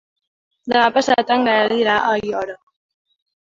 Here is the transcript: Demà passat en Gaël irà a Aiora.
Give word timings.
Demà 0.71 0.85
passat 0.95 1.33
en 1.35 1.45
Gaël 1.49 1.75
irà 1.83 1.99
a 2.07 2.15
Aiora. 2.15 2.57